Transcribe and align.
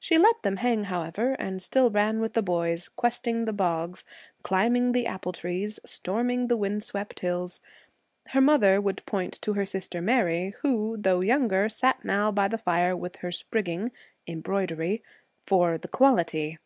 She 0.00 0.16
let 0.16 0.42
them 0.42 0.56
hang, 0.56 0.84
however, 0.84 1.32
and 1.34 1.60
still 1.60 1.90
ran 1.90 2.18
with 2.18 2.32
the 2.32 2.40
boys, 2.40 2.88
questing 2.88 3.44
the 3.44 3.52
bogs, 3.52 4.04
climbing 4.42 4.92
the 4.92 5.06
apple 5.06 5.32
trees, 5.34 5.78
storming 5.84 6.46
the 6.46 6.56
wind 6.56 6.82
swept 6.82 7.20
hills. 7.20 7.60
Her 8.28 8.40
mother 8.40 8.80
would 8.80 9.04
point 9.04 9.34
to 9.42 9.52
her 9.52 9.66
sister 9.66 10.00
Mary, 10.00 10.54
who, 10.62 10.96
though 10.96 11.20
younger, 11.20 11.68
sat 11.68 12.06
now 12.06 12.32
by 12.32 12.48
the 12.48 12.56
fire 12.56 12.96
with 12.96 13.16
her 13.16 13.28
'spriggin'' 13.30 13.92
[embroidery] 14.26 15.02
for 15.42 15.76
'the 15.76 15.88
quality.' 15.88 16.58